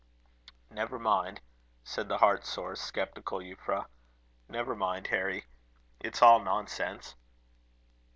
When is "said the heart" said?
1.83-2.43